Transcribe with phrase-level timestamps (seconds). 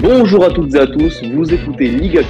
[0.00, 2.28] Bonjour à toutes et à tous, vous écoutez Liga Q,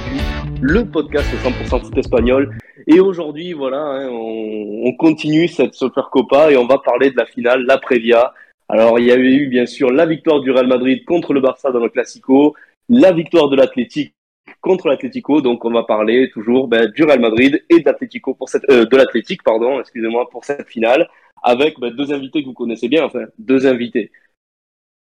[0.61, 2.57] le podcast 100% foot espagnol.
[2.85, 7.15] Et aujourd'hui, voilà, hein, on, on continue cette Super Copa et on va parler de
[7.15, 8.33] la finale, la Previa.
[8.67, 11.71] Alors, il y avait eu bien sûr la victoire du Real Madrid contre le Barça
[11.71, 12.55] dans le Classico,
[12.89, 14.13] la victoire de l'Athletic
[14.61, 15.41] contre l'Atlético.
[15.41, 18.85] Donc, on va parler toujours ben, du Real Madrid et de l'Atlético pour cette, euh,
[18.85, 21.07] de l'Athletic, pardon, excusez-moi, pour cette finale,
[21.43, 24.11] avec ben, deux invités que vous connaissez bien, enfin deux invités.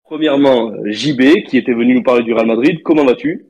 [0.05, 2.83] Premièrement, JB qui était venu nous parler du Real Madrid.
[2.84, 3.47] Comment vas-tu?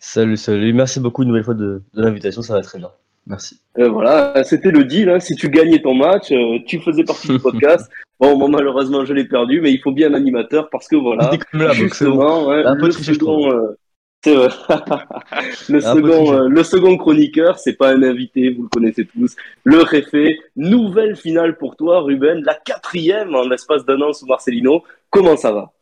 [0.00, 0.72] Salut, salut.
[0.72, 2.90] Merci beaucoup une nouvelle fois de, de l'invitation, ça va très bien.
[3.26, 3.60] Merci.
[3.78, 5.08] Euh, Voilà, c'était le deal.
[5.08, 5.20] Hein.
[5.20, 7.90] Si tu gagnais ton match, euh, tu faisais partie du podcast.
[8.20, 11.30] Bon, moi, malheureusement, je l'ai perdu, mais il faut bien un animateur parce que voilà,
[11.54, 11.70] bon.
[11.70, 13.78] justement, ouais, Un peu second, euh.
[14.26, 19.34] le second, euh, le second chroniqueur, c'est pas un invité, vous le connaissez tous.
[19.64, 24.84] Le réfé, nouvelle finale pour toi, Ruben, la quatrième en l'espace d'un an sous Marcelino.
[25.08, 25.72] Comment ça va?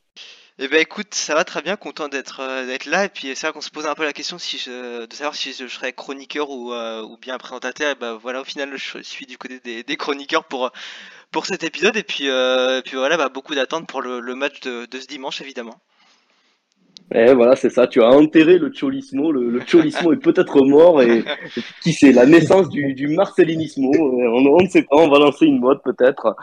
[0.61, 3.05] Eh ben écoute, ça va très bien, content d'être euh, d'être là.
[3.05, 5.35] Et puis c'est vrai qu'on se posait un peu la question si je, de savoir
[5.37, 7.93] si je, je serais chroniqueur ou, euh, ou bien présentateur.
[7.93, 10.71] Et ben voilà, au final, je suis du côté des, des chroniqueurs pour
[11.31, 11.97] pour cet épisode.
[11.97, 15.01] Et puis euh, et puis voilà, bah, beaucoup d'attentes pour le, le match de, de
[15.01, 15.81] ce dimanche évidemment.
[17.15, 17.87] Eh voilà, c'est ça.
[17.87, 19.33] Tu as enterré le Cholismo.
[19.33, 21.25] Le, le Cholismo est peut-être mort et
[21.83, 23.91] qui sait la naissance du, du Marcelinismo.
[23.95, 24.97] euh, On, on ne sait pas.
[24.97, 26.37] On va lancer une mode peut-être.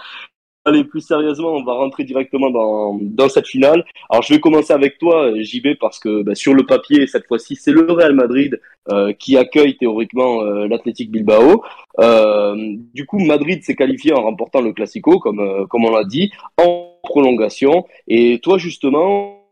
[0.67, 3.85] Allez, plus sérieusement, on va rentrer directement dans, dans cette finale.
[4.09, 7.55] Alors, je vais commencer avec toi, JB, parce que bah, sur le papier, cette fois-ci,
[7.55, 8.59] c'est le Real Madrid
[8.91, 11.63] euh, qui accueille théoriquement euh, l'Athletic Bilbao.
[11.99, 12.55] Euh,
[12.95, 16.31] du coup, Madrid s'est qualifié en remportant le Classico, comme, euh, comme on l'a dit,
[16.57, 17.85] en prolongation.
[18.07, 19.44] Et toi, justement,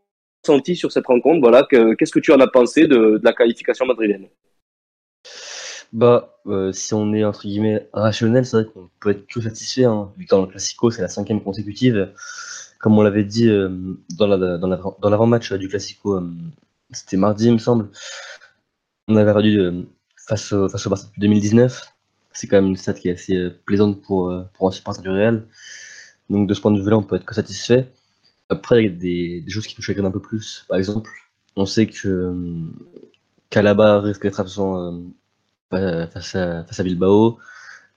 [0.46, 3.86] senti sur cette rencontre, voilà, que- qu'est-ce que tu en as pensé de, la qualification
[3.86, 4.28] madrilène?
[5.92, 9.84] Bah, euh, si on est entre guillemets rationnel, c'est vrai qu'on peut être tout satisfait.
[9.84, 10.12] Hein.
[10.18, 12.12] Victoire dans le Classico, c'est la cinquième consécutive.
[12.80, 13.70] Comme on l'avait dit euh,
[14.18, 16.20] dans la- dans l'avant- dans l'avant-match euh, du Classico,
[16.92, 17.88] c'était mardi, il me semble.
[19.08, 19.60] On avait perdu
[20.26, 21.92] face au, face Barça depuis 2019.
[22.32, 25.46] C'est quand même une stat qui est assez plaisante pour, pour un supporter du Real.
[26.30, 27.88] Donc de ce point de vue-là, on peut être que satisfait.
[28.48, 30.64] Après, il y a des, des choses qui nous chagrinent un peu plus.
[30.68, 31.10] Par exemple,
[31.56, 32.34] on sait que euh,
[33.50, 35.00] Calaba risque d'être absent euh,
[35.70, 37.38] fa- face à, face à Bilbao.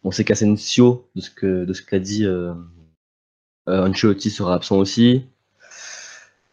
[0.03, 2.53] On sait qu'Asensio, de ce que qu'a dit euh,
[3.69, 5.25] euh, Ancelotti, sera absent aussi.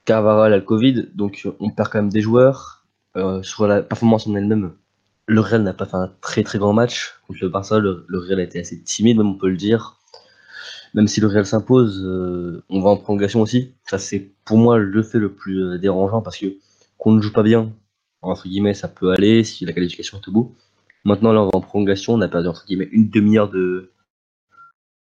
[0.04, 2.84] Carvajal a le Covid, donc euh, on perd quand même des joueurs.
[3.16, 4.72] Euh, sur la performance en elle-même,
[5.27, 7.78] le Real n'a pas fait un très très grand match contre le Barça.
[7.78, 9.99] Le, le Real a été assez timide, même on peut le dire.
[10.94, 13.75] Même si le Real s'impose, euh, on va en prolongation aussi.
[13.84, 16.47] Ça c'est pour moi le fait le plus euh, dérangeant parce que
[16.99, 17.72] qu'on ne joue pas bien,
[18.22, 20.54] entre guillemets, ça peut aller si la qualification est au bout.
[21.04, 23.91] Maintenant, là, on va en prolongation, on a perdu entre guillemets une demi-heure de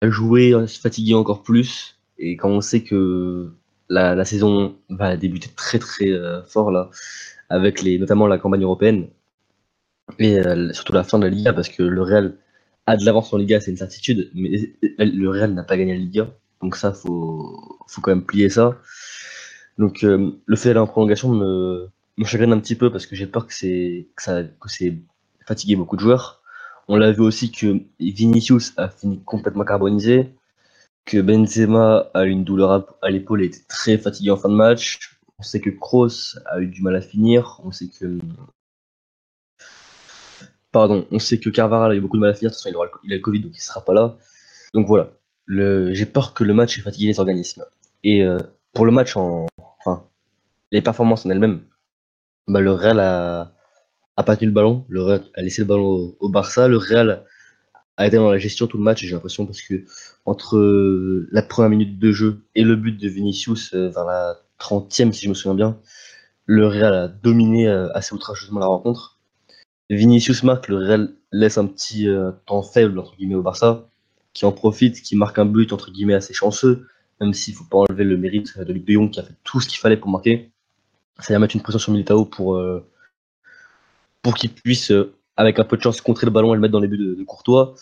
[0.03, 1.97] jouer, à se fatiguer encore plus.
[2.20, 3.52] Et quand on sait que
[3.90, 6.90] la, saison va débuter très très euh, fort là,
[7.50, 9.08] avec les notamment la campagne européenne
[10.20, 10.42] et
[10.74, 12.38] surtout la fin de la Liga, parce que le Real
[12.88, 16.00] a de l'avance en Liga, c'est une certitude, mais le Real n'a pas gagné la
[16.00, 16.30] Liga,
[16.62, 18.80] donc ça faut faut quand même plier ça.
[19.78, 23.16] Donc euh, le fait d'aller en prolongation me, me chagrine un petit peu parce que
[23.16, 24.97] j'ai peur que c'est que que c'est
[25.47, 26.42] fatigué beaucoup de joueurs.
[26.88, 30.30] On l'a vu aussi que Vinicius a fini complètement carbonisé,
[31.06, 34.50] que Benzema a eu une douleur à- à l'épaule et était très fatigué en fin
[34.50, 35.20] de match.
[35.40, 37.62] On sait que Kroos a eu du mal à finir.
[37.66, 38.20] On sait que
[40.78, 42.52] pardon, on sait que Carvajal a eu beaucoup de mal à finir.
[42.52, 44.18] De toute façon, il, a le Covid donc il sera pas là.
[44.74, 45.12] Donc voilà,
[45.47, 47.66] j'ai peur que le match ait fatigué les organismes.
[48.03, 48.38] Et euh,
[48.74, 49.47] pour le match en,
[49.79, 50.06] enfin,
[50.72, 51.62] les performances en elles-mêmes,
[52.47, 53.53] bah, le Real a,
[54.18, 57.23] a pas tenu le ballon, le Real a laissé le ballon au, Barça, le Real
[57.97, 59.84] a été dans la gestion tout le match, j'ai l'impression, parce que
[60.26, 64.38] entre euh, la première minute de jeu et le but de Vinicius euh, vers la
[64.59, 65.80] 30e, si je me souviens bien,
[66.46, 69.16] le Real a dominé assez outrageusement la rencontre.
[69.89, 73.87] Vinicius marque, le Real laisse un petit euh, temps faible entre guillemets au Barça,
[74.34, 76.87] qui en profite, qui marque un but entre guillemets assez chanceux,
[77.22, 79.67] même s'il faut pas enlever le mérite de Luc de qui a fait tout ce
[79.67, 80.51] qu'il fallait pour marquer.
[81.19, 82.85] C'est à mettre une pression sur Militao pour euh,
[84.35, 86.81] qu'il puisse euh, avec un peu de chance contrer le ballon et le mettre dans
[86.81, 87.75] les buts de, Courtois.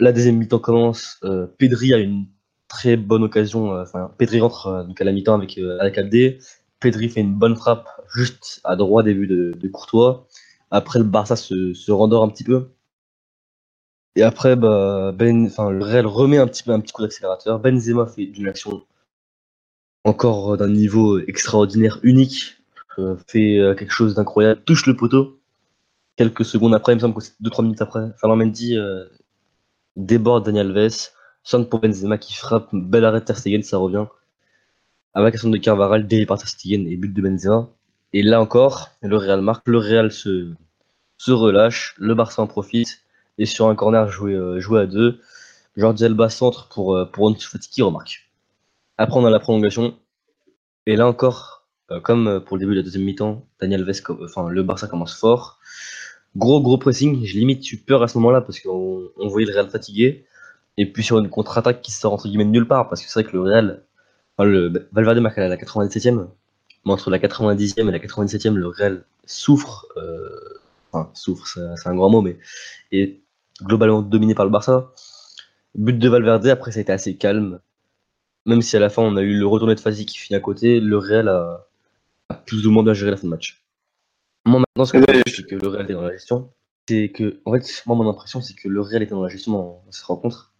[0.00, 1.20] La deuxième mi-temps commence.
[1.58, 2.26] Pedri a une
[2.66, 3.70] très bonne occasion.
[3.80, 6.38] Enfin, Pedri rentre donc à la mi-temps avec avec Abdé.
[6.80, 10.26] Pedri fait une bonne frappe juste à droit des buts de, de Courtois.
[10.70, 12.70] Après, le Barça se, rendort un petit peu.
[14.16, 17.58] Et après, bah, ben, le Real remet un petit peu un petit coup d'accélérateur.
[17.60, 18.82] Benzema fait une action
[20.04, 22.56] encore d'un niveau extraordinaire, unique.
[22.98, 25.40] euh, fait euh, quelque chose d'incroyable, touche le poteau.
[26.16, 29.04] Quelques secondes après, il me semble que c'est 2-3 minutes après, Fernand Mendy euh,
[29.96, 31.10] déborde Daniel Alves,
[31.44, 34.06] centre pour Benzema qui frappe, bel arrêt de Ter Stegen, ça revient.
[35.14, 37.68] Centre de Carvaral, dévié par Ter Stegen et but de Benzema.
[38.12, 40.52] Et là encore, le Real marque, le Real se,
[41.18, 43.02] se relâche, le Barça en profite,
[43.38, 45.20] et sur un corner joué, euh, joué à deux,
[45.76, 47.34] Jordi Alba centre pour, euh, pour
[47.70, 48.30] qui remarque.
[48.98, 49.98] Après, on a la prolongation,
[50.86, 54.20] et là encore, euh, comme pour le début de la deuxième mi-temps, Daniel Alves, com-
[54.24, 55.58] enfin, le Barça commence fort.
[56.36, 59.54] Gros, gros pressing, j'ai limite eu peur à ce moment-là parce qu'on on voyait le
[59.54, 60.24] Real fatigué.
[60.76, 63.20] Et puis sur une contre-attaque qui sort entre guillemets de nulle part, parce que c'est
[63.22, 63.82] vrai que le Real,
[64.38, 66.24] le Valverde marque à la 97e, mais
[66.84, 70.58] entre la 90e et la 97e, le Real souffre, euh,
[70.92, 71.46] enfin souffre,
[71.76, 72.38] c'est un grand mot, mais
[72.92, 73.20] est
[73.62, 74.92] globalement dominé par le Barça.
[75.74, 77.60] But de Valverde, après ça a été assez calme.
[78.46, 80.40] Même si à la fin on a eu le retourné de Fasi qui finit à
[80.40, 81.66] côté, le Real a,
[82.30, 83.64] a plus ou moins bien géré la fin de match.
[84.46, 85.22] Moi maintenant ce que Ouais.
[85.26, 86.52] je c'est que le Real est dans la gestion,
[86.88, 89.52] c'est que en fait moi mon impression c'est que le Real était dans la gestion
[89.52, 90.52] dans, dans cette rencontre.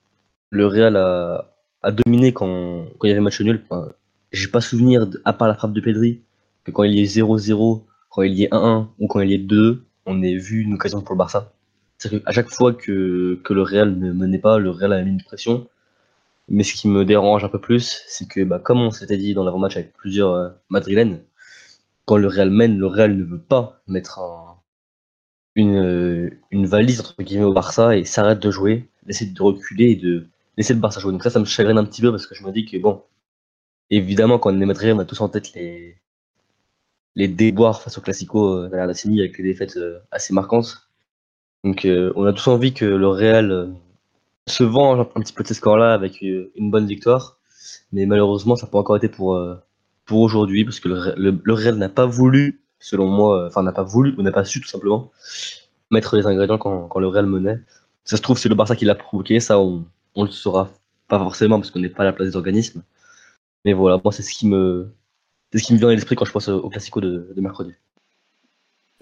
[0.51, 3.65] Le Real a, a dominé quand, quand il y avait match nul.
[3.71, 3.91] Enfin,
[4.33, 6.21] J'ai pas souvenir, à part la frappe de Pedri,
[6.65, 9.35] que quand il y est 0-0, quand il y est 1-1 ou quand il y
[9.35, 11.53] est 2, on ait vu une occasion pour le Barça.
[11.99, 15.11] C'est-à-dire qu'à chaque fois que, que le Real ne menait pas, le Real a mis
[15.11, 15.69] une pression.
[16.49, 19.35] Mais ce qui me dérange un peu plus, c'est que, bah, comme on s'était dit
[19.35, 21.23] dans l'avant-match avec plusieurs euh, Madrilènes,
[22.07, 24.59] quand le Real mène, le Real ne veut pas mettre un-
[25.55, 29.91] une, euh, une valise entre guillemets au Barça et s'arrête de jouer, essaie de reculer
[29.93, 31.13] et de laisser le Barça jouer.
[31.13, 33.03] Donc ça, ça me chagrine un petit peu parce que je me dis que bon,
[33.91, 36.01] évidemment, quand on est Madrid, on a tous en tête les,
[37.17, 40.89] les déboires face au Classico derrière la décennie avec des défaites euh, assez marquantes.
[41.65, 43.67] Donc euh, on a tous envie que le Real euh,
[44.47, 47.39] se venge un, petit peu de ces scores-là avec une bonne victoire.
[47.93, 49.39] Mais malheureusement, ça n'a pas encore été pour,
[50.07, 53.83] pour aujourd'hui parce que le, le, Real n'a pas voulu, selon moi, enfin n'a pas
[53.83, 55.11] voulu ou n'a pas su tout simplement
[55.91, 57.61] mettre les ingrédients quand, quand le Real menait.
[58.05, 59.85] Ça se trouve, c'est le Barça qui l'a provoqué, ça on,
[60.15, 60.71] on le saura
[61.07, 62.83] pas forcément parce qu'on n'est pas à la place des organismes.
[63.65, 64.93] Mais voilà, moi c'est ce qui me
[65.53, 67.73] c'est ce qui me vient à l'esprit quand je pense au, Classico de, de mercredi.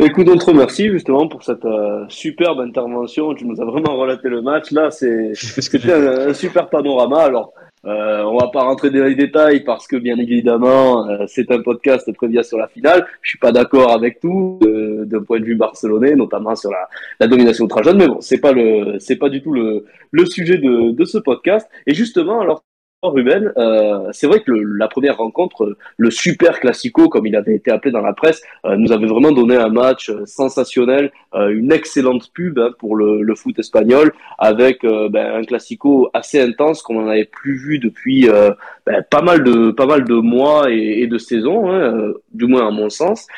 [0.00, 3.34] Écoute, on te remercie justement pour cette euh, superbe intervention.
[3.34, 4.70] Tu nous as vraiment relaté le match.
[4.70, 7.18] Là, c'est c'était un, un super panorama.
[7.18, 7.52] Alors,
[7.84, 11.60] euh, on va pas rentrer dans les détails parce que bien évidemment, euh, c'est un
[11.62, 13.06] podcast prévia sur la finale.
[13.22, 16.88] Je suis pas d'accord avec tout d'un point de vue barcelonais, notamment sur la,
[17.18, 17.98] la domination ultra-jeune.
[17.98, 21.18] Mais bon, c'est pas le, c'est pas du tout le, le sujet de, de ce
[21.18, 21.68] podcast.
[21.88, 22.62] Et justement, alors.
[23.04, 27.54] Ruben, euh, c'est vrai que le- la première rencontre, le super classico, comme il avait
[27.54, 31.50] été appelé dans la presse, euh, nous avait vraiment donné un match euh, sensationnel, euh,
[31.50, 36.40] une excellente pub hein, pour le, le foot espagnol, avec euh, ben, un classico assez
[36.40, 38.50] intense qu'on n'en avait plus vu depuis euh,
[38.84, 42.72] ben, pas mal de pas mal de mois et, de saisons, hein, du moins à
[42.72, 43.28] mon sens.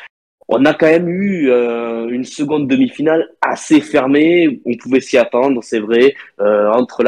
[0.47, 4.59] On a quand même eu euh, une seconde demi-finale assez fermée.
[4.65, 7.03] On pouvait s'y attendre, c'est vrai, euh, entre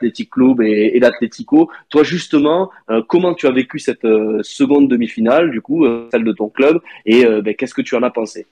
[0.00, 1.70] l'Athletic Club et, et l'Atlético.
[1.88, 6.24] Toi, justement, euh, comment tu as vécu cette euh, seconde demi-finale, du coup, euh, celle
[6.24, 8.46] de ton club, et ben, qu'est-ce que tu en as pensé?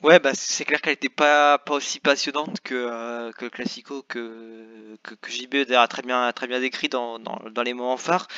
[0.00, 5.72] Ouais, bah c'est clair qu'elle était pas, aussi passionnante que, le Classico que, que, JB
[5.72, 7.18] a très bien, décrit dans,
[7.64, 8.28] les moments phares.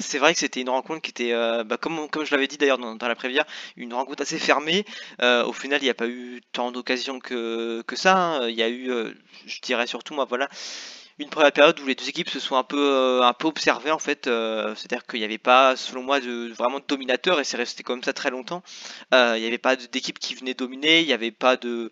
[0.00, 1.32] C'est vrai que c'était une rencontre qui était,
[1.64, 3.46] bah, comme, je l'avais dit d'ailleurs dans, la prévia,
[3.76, 4.84] une rencontre assez fermée.
[5.22, 8.16] Au final, il n'y a pas eu tant d'occasions que, ça.
[8.16, 8.48] hein.
[8.48, 8.90] Il y a eu,
[9.46, 10.48] je dirais surtout, moi, voilà,
[11.18, 13.90] une première période où les deux équipes se sont un peu, euh, un peu observées
[13.90, 14.26] en fait.
[14.26, 17.82] euh, C'est-à-dire qu'il n'y avait pas, selon moi, de, vraiment de dominateur et c'est resté
[17.82, 18.62] comme ça très longtemps.
[19.14, 21.90] Euh, Il n'y avait pas d'équipe qui venait dominer, il n'y avait pas de,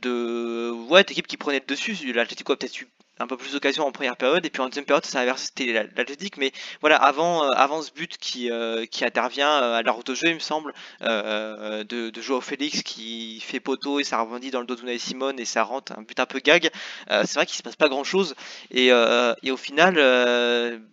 [0.00, 1.94] de ouais, d'équipe qui prenait le dessus.
[2.12, 2.88] L'Atlético a peut-être eu
[3.22, 5.46] un peu plus d'occasion en première période et puis en deuxième période ça a inversé
[5.46, 9.74] c'était la- l'Atlétique mais voilà avant euh, avant ce but qui euh, qui intervient euh,
[9.76, 14.04] à l'heure de jeu il me semble de, de Joao Félix qui fait poteau et
[14.04, 16.70] ça rebondit dans le dos d'Unai Simone et ça rentre un but un peu gag
[17.08, 18.34] c'est vrai qu'il se passe pas grand chose
[18.70, 19.94] et, et au final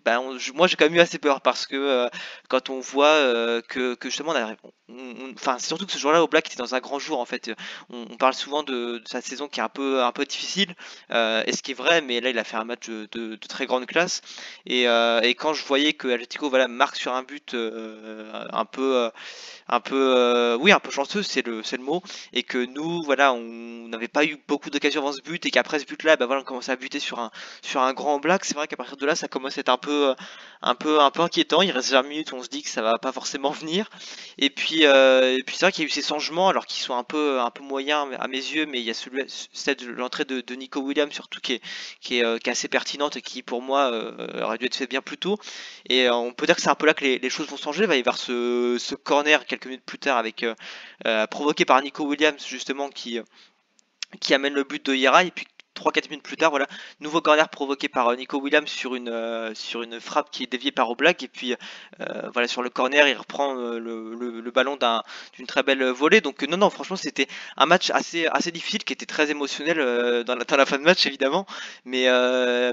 [0.05, 0.21] ben,
[0.55, 2.09] moi j'ai quand même eu assez peur parce que
[2.49, 4.55] quand on voit que, que justement on a,
[5.35, 7.51] enfin c'est surtout que ce jour-là, Black était dans un grand jour en fait.
[7.89, 10.75] On, parle souvent de, sa saison qui est un peu, difficile,
[11.11, 13.65] euh, et ce qui est vrai, mais là il a fait un match de, très
[13.65, 14.21] grande classe.
[14.65, 19.11] Et, euh, et, quand je voyais que Atletico voilà marque sur un but un peu
[19.69, 22.01] un peu, euh, oui, un peu chanceux, c'est le, le mot,
[22.33, 25.79] et que nous, voilà, on n'avait pas eu beaucoup d'occasions avant ce but, et qu'après
[25.79, 27.31] ce but-là, bah voilà, on commençait à buter sur un,
[27.61, 28.45] sur un grand black.
[28.45, 30.15] C'est vrai qu'à partir de là, ça commence à être un peu,
[30.63, 31.61] un peu, un peu inquiétant.
[31.61, 33.89] Il reste 20 minutes, on se dit que ça va pas forcément venir.
[34.39, 36.83] Et puis, euh, et puis c'est vrai qu'il y a eu ces changements, alors qu'ils
[36.83, 39.23] sont un peu, un peu moyens à mes yeux, mais il y a celui,
[39.95, 41.61] l'entrée de, Nico Williams surtout qui est,
[42.01, 43.91] qui est, euh, assez pertinente et qui pour moi
[44.41, 45.37] aurait dû être fait bien plus tôt.
[45.87, 47.83] Et on peut dire que c'est un peu là que les, choses vont changer.
[47.83, 50.55] Il va y avoir ce, ce corner quelques minutes plus tard avec euh,
[51.07, 53.19] euh, provoqué par Nico Williams justement qui
[54.19, 55.45] qui amène le but de Yera et puis
[55.79, 56.67] 3-4 minutes plus tard, voilà,
[56.99, 60.47] nouveau corner provoqué par euh, Nico Williams sur une, euh, sur une frappe qui est
[60.47, 61.23] déviée par Oblak.
[61.23, 64.77] Et puis euh, voilà, sur le corner, il reprend le, le, ballon
[65.33, 66.21] d'une très belle volée.
[66.21, 69.77] Donc non, non, franchement, c'était un match assez, assez difficile qui était très émotionnel
[70.25, 71.45] dans, la, fin de match, évidemment.
[71.85, 72.07] Mais,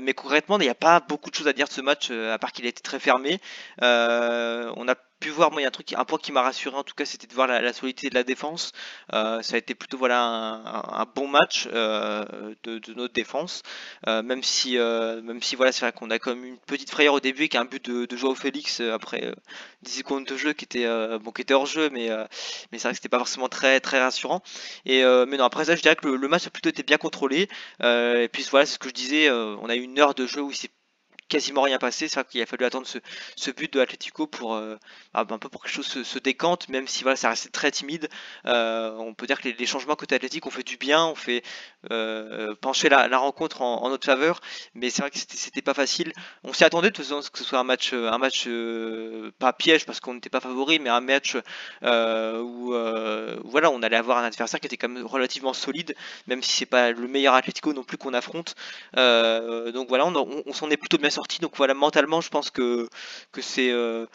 [0.01, 2.39] mais concrètement, il n'y a pas beaucoup de choses à dire de ce match, à
[2.39, 3.39] part qu'il a été très fermé.
[3.83, 6.77] on a pu voir, moi, il y a un truc, un point qui m'a rassuré
[6.77, 8.73] en tout cas, c'était de voir la, solidité de la défense.
[9.13, 12.25] Euh, ça a été plutôt voilà un, bon match euh,
[12.65, 13.63] de, notre défense,
[14.07, 17.21] euh, même si même si voilà, c'est vrai qu'on a comme une petite frayeur au
[17.21, 19.35] début, avec un but de, de Joao Félix après
[19.83, 20.87] 10 secondes de jeu qui était
[21.19, 22.09] bon, qui était hors jeu, mais
[22.73, 24.43] mais c'est vrai que c'était pas forcément très très rassurant.
[24.85, 27.49] Et mais non, après ça, je dirais que le, match a plutôt été bien contrôlé.
[27.83, 30.43] et puis voilà, c'est ce que je disais, on a eu une heure de jeu
[30.43, 30.71] où il s'est
[31.29, 32.09] quasiment rien passé.
[32.09, 34.77] C'est vrai qu'il a fallu attendre ce, but de Atletico pour euh,
[35.15, 37.71] ah, un peu pour que les choses se, décantent, même si voilà, ça restait très
[37.71, 38.09] timide.
[38.47, 41.43] Euh, on peut dire que les, changements côté Atletico ont fait du bien, ont fait
[41.91, 44.41] euh, pencher la, rencontre en, notre faveur,
[44.75, 46.13] mais c'est vrai que c'était pas facile.
[46.45, 48.49] On s'y attendait de toute façon que ce soit un match, un match
[49.39, 51.37] pas piège parce qu'on n'était pas favori, mais un match
[51.83, 52.73] où
[53.45, 55.95] voilà, on allait avoir un adversaire qui était quand même relativement solide,
[56.27, 58.55] même si c'est pas le meilleur Atletico non plus qu'on affronte.
[58.95, 62.89] donc voilà, on, on s'en est plutôt bien Donc voilà, mentalement, je pense que,
[63.33, 64.07] que c'est euh,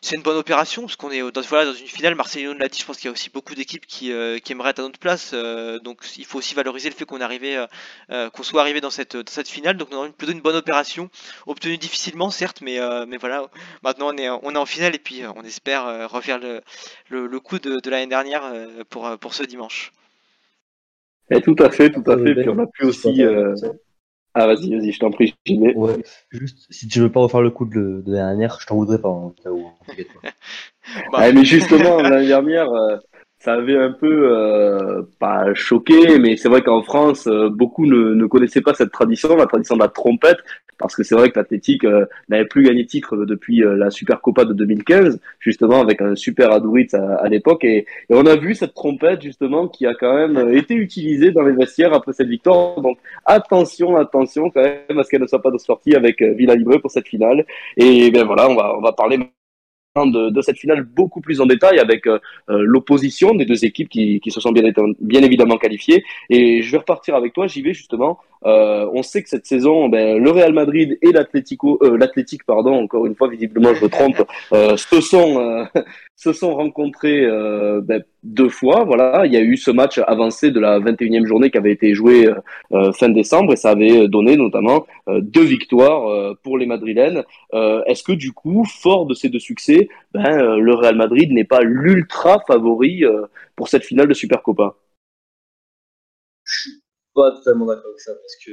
[0.00, 2.16] c'est une bonne opération parce qu'on est dans, voilà, dans une finale.
[2.16, 4.70] Marseille l'a dit, je pense qu'il y a aussi beaucoup d'équipes qui, euh, qui, aimeraient
[4.70, 5.30] être à notre place.
[5.32, 9.48] Euh, donc il faut aussi valoriser le fait qu'on soit arrivé dans cette, dans cette
[9.48, 9.76] finale.
[9.76, 11.08] Donc on a plutôt une bonne opération,
[11.46, 13.48] obtenue difficilement certes, mais, mais voilà,
[13.84, 16.62] maintenant on est, on est en finale et puis on espère refaire le,
[17.08, 18.42] le, coup de, de l'année dernière
[18.90, 19.92] pour, pour ce dimanche.
[21.30, 22.34] Et tout à fait, tout à fait.
[22.34, 23.22] Puis on a pu aussi.
[24.34, 25.74] Ah, vas-y, vas-y, je t'en prie, j'y vais.
[25.74, 28.76] Ouais, juste, si tu veux pas refaire le coup de, de l'année dernière, je t'en
[28.76, 29.70] voudrais pas, en cas où.
[31.12, 32.96] ah, mais justement, l'année dernière, euh,
[33.38, 38.14] ça avait un peu, euh, pas choqué, mais c'est vrai qu'en France, euh, beaucoup ne,
[38.14, 40.38] ne connaissaient pas cette tradition, la tradition de la trompette
[40.82, 44.44] parce que c'est vrai que l'Athletic euh, n'avait plus gagné titre depuis euh, la Supercopa
[44.44, 49.22] de 2015, justement avec un super Adouritz à, l'époque, et, on a vu cette trompette
[49.22, 52.80] justement qui a quand même euh, été utilisée dans les vestiaires après cette victoire.
[52.80, 56.54] Donc attention, attention quand même à ce qu'elle ne soit pas de sortie avec Villa
[56.54, 57.46] Libre pour cette finale.
[57.76, 59.18] Et bien voilà, on va on va parler
[59.96, 62.06] de, de, cette finale beaucoup plus en détail avec
[62.48, 64.64] l'opposition des deux équipes qui, qui se sont bien,
[65.00, 66.02] bien évidemment qualifiées.
[66.30, 69.88] Et je vais repartir avec toi, j'y vais justement euh, on sait que cette saison,
[69.88, 71.98] ben, le Real Madrid et l'Atlético, euh,
[72.46, 74.22] pardon, encore une fois, visiblement, je me trompe,
[74.52, 75.64] euh, se sont euh,
[76.16, 78.84] se sont rencontrés euh, ben, deux fois.
[78.84, 81.94] Voilà, il y a eu ce match avancé de la 21e journée qui avait été
[81.94, 82.28] joué
[82.94, 87.24] fin décembre et ça avait donné notamment deux victoires pour les Madrilènes.
[87.52, 91.62] Est-ce que du coup, fort de ces deux succès, ben, le Real Madrid n'est pas
[91.62, 93.02] l'ultra favori
[93.56, 94.76] pour cette finale de Supercopa?
[97.14, 98.50] Pas totalement d'accord avec ça parce que,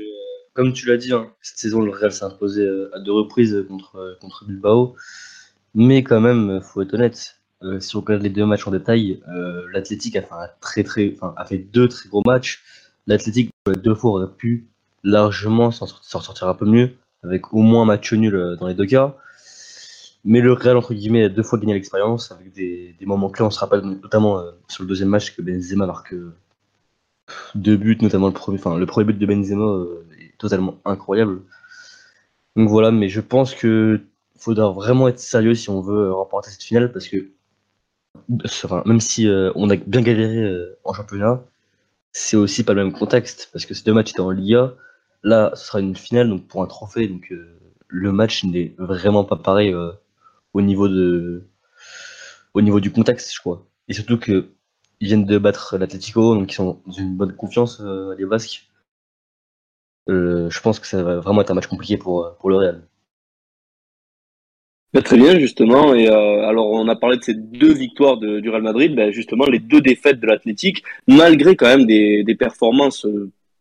[0.54, 3.66] comme tu l'as dit, hein, cette saison, le Real s'est imposé euh, à deux reprises
[3.68, 4.96] contre, euh, contre Bilbao.
[5.76, 7.40] Mais quand même, euh, faut être honnête,
[7.80, 12.24] si on regarde les deux matchs en détail, euh, l'Athletic a fait deux très gros
[12.26, 12.64] matchs.
[13.06, 13.52] L'Athletic
[13.84, 14.68] deux fois aurait pu
[15.04, 18.86] largement s'en sortir un peu mieux, avec au moins un match nul dans les deux
[18.86, 19.18] cas.
[20.24, 23.44] Mais le Real entre guillemets a deux fois gagné l'expérience avec des, des, moments clés.
[23.44, 26.14] On se rappelle notamment sur le deuxième match que Benzema marque
[27.56, 31.42] deux buts, notamment le premier, enfin le premier but de Benzema euh, est totalement incroyable.
[32.56, 34.02] Donc voilà, mais je pense que
[34.38, 37.32] faudra vraiment être sérieux si on veut remporter cette finale parce que
[38.86, 41.44] même si euh, on a bien galéré euh, en championnat,
[42.12, 44.74] c'est aussi pas le même contexte parce que ces deux matchs étaient en Liga.
[45.24, 47.34] Là, ce sera une finale donc pour un trophée, donc
[47.88, 49.76] le match n'est vraiment pas pareil
[50.54, 50.88] au niveau
[52.54, 53.66] au niveau du contexte, je crois.
[53.88, 54.50] Et surtout que
[55.00, 58.70] ils viennent de battre l'Atletico, donc ils sont dans une bonne confiance, euh, les Basques.
[60.10, 62.58] Euh, je pense que ça va vraiment être un match compliqué pour, euh, pour le
[62.58, 62.88] Real.
[64.92, 65.94] Bah, très bien, justement.
[65.94, 68.96] Et euh, alors, on a parlé de ces deux victoires du Real Madrid.
[68.96, 73.06] Ben, justement, les deux défaites de l'Athletic, malgré quand même des, des performances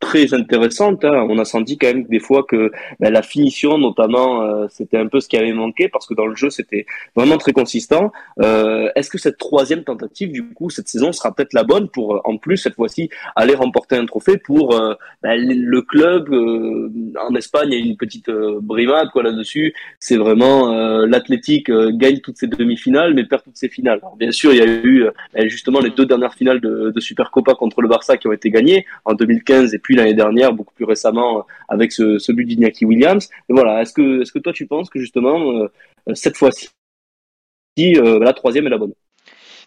[0.01, 1.05] très intéressante.
[1.05, 1.27] Hein.
[1.29, 5.07] On a senti quand même des fois que ben, la finition, notamment, euh, c'était un
[5.07, 6.87] peu ce qui avait manqué parce que dans le jeu, c'était
[7.17, 8.13] vraiment très consistant.
[8.41, 12.21] Euh, Est-ce que cette troisième tentative, du coup, cette saison sera peut-être la bonne pour,
[12.25, 16.91] en plus, cette fois-ci, aller remporter un trophée pour euh, ben, le club euh,
[17.21, 17.69] en Espagne.
[17.73, 19.75] Il y a une petite euh, brimade quoi là-dessus.
[19.99, 20.69] C'est vraiment
[21.07, 23.99] l'Athletic gagne toutes ses demi-finales, mais perd toutes ses finales.
[24.03, 27.01] Alors, bien sûr, il y a eu ben, justement les deux dernières finales de, de
[27.01, 30.85] Supercopa contre le Barça qui ont été gagnées en 2015 et l'année dernière, beaucoup plus
[30.85, 33.29] récemment, avec ce, ce but d'Iñaki Williams.
[33.49, 35.69] Et voilà, est-ce que, est-ce que toi tu penses que justement, euh,
[36.15, 36.69] cette fois-ci,
[37.79, 38.95] euh, la troisième est la bonne?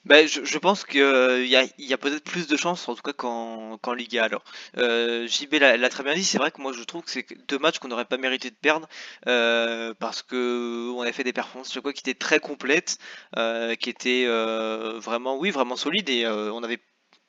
[0.06, 3.78] Ben, je, pense qu'il euh, y a, peut-être plus de chances, en tout cas qu'en,
[3.78, 4.24] qu'en Liga.
[4.24, 4.44] Alors,
[4.78, 6.24] euh, JB l'a, très bien dit.
[6.24, 8.56] C'est vrai que moi, je trouve que c'est deux matchs qu'on n'aurait pas mérité de
[8.56, 8.88] perdre
[9.28, 12.98] euh, parce que on a fait des performances, je crois, qui étaient très complètes,
[13.38, 16.80] euh, qui étaient euh, vraiment, oui, vraiment solides et on avait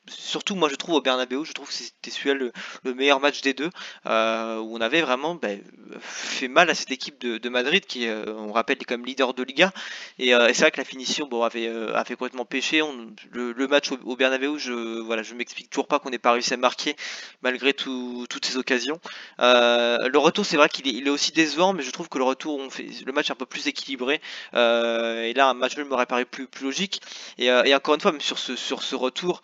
[0.07, 2.51] surtout moi je trouve au Bernabeu, je trouve que c'était celui-là le,
[2.83, 3.69] le, meilleur match des deux,
[4.05, 5.61] euh, où on avait vraiment ben,
[5.99, 9.43] fait mal à cette équipe de, Madrid qui, euh, on rappelle, est comme leader de
[9.43, 9.71] Liga.
[10.17, 11.69] Et, euh, et c'est vrai que la finition bon, avait,
[12.09, 12.81] complètement pêché.
[12.81, 16.31] On, le, match au, au, Bernabeu, je voilà, je m'explique toujours pas qu'on n'ait pas
[16.31, 16.95] réussi à marquer
[17.41, 18.99] malgré tout, toutes ces occasions.
[19.39, 22.69] Le retour, c'est vrai qu'il est, aussi décevant, mais je trouve que le retour, on
[22.69, 24.19] fait le match un peu plus équilibré.
[24.53, 27.01] et là, un match nul m'aurait paru plus, logique.
[27.37, 29.41] Et, encore une fois, même sur ce, retour,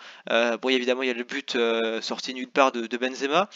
[0.58, 3.50] bon, évidemment, il y a le but euh, sorti nulle part de, de Benzema,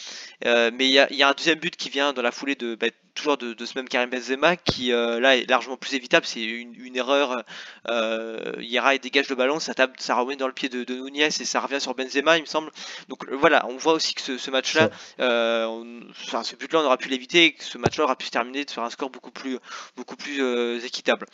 [0.44, 2.32] euh, mais il y, a, il y, a, un deuxième but qui vient dans la
[2.32, 5.76] foulée de, bah, toujours de, de, ce même Karim Benzema qui euh, là est largement
[5.76, 6.26] plus évitable.
[6.26, 7.42] C'est une, une, erreur.
[7.88, 11.26] Euh, Yera dégage le ballon, ça tape, ça ramène dans le pied de, de Nunez
[11.26, 12.70] et ça revient sur Benzema, il me semble.
[13.08, 16.84] Donc euh, voilà, on voit aussi que ce, ce match-là, euh, enfin, ce but-là, on
[16.84, 19.30] aura pu l'éviter et que ce match-là aura pu se terminer faire un score beaucoup
[19.30, 19.58] plus,
[19.96, 21.26] beaucoup plus euh, équitable.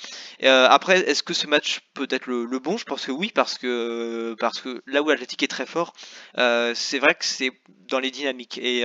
[0.42, 2.76] Euh, après, est-ce que ce match peut être le, le, bon?
[2.76, 5.92] Je pense que oui, parce que parce que là où l'Atlétique est très fort,
[6.36, 7.50] c'est vrai que c'est
[7.88, 8.84] dans les dynamiques et,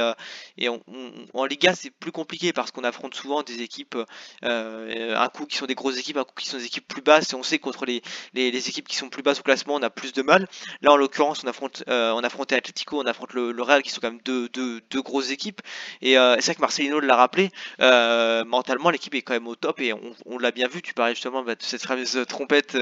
[0.58, 3.98] et on, on, en Liga c'est plus compliqué parce qu'on affronte souvent des équipes,
[4.44, 7.02] euh, un coup qui sont des grosses équipes, un coup qui sont des équipes plus
[7.02, 8.02] basses, et on sait que contre les,
[8.34, 10.48] les, équipes qui sont plus basses au classement, on a plus de mal.
[10.82, 14.02] Là, en l'occurrence, on affronte, euh, on affronte Atletico, on affronte le, Real, qui sont
[14.02, 15.62] quand même deux, deux, grosses équipes.
[16.02, 19.56] Et euh, c'est vrai que Marcelino l'a rappelé, euh, mentalement, l'équipe est quand même au
[19.56, 20.82] top, et on, l'a bien vu.
[20.82, 22.78] Tu parlais justement de cette fameuse trompette